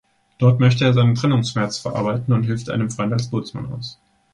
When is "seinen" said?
0.93-1.13